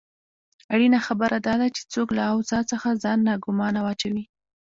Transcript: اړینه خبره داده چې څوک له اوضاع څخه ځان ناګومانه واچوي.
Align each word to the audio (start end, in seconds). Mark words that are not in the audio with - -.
اړینه 0.73 0.99
خبره 1.07 1.37
داده 1.47 1.67
چې 1.75 1.81
څوک 1.93 2.07
له 2.17 2.23
اوضاع 2.33 2.63
څخه 2.71 2.99
ځان 3.03 3.19
ناګومانه 3.29 3.79
واچوي. 3.83 4.23